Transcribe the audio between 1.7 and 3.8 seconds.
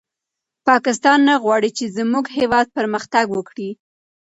چې زموږ هېواد پرمختګ وکړي.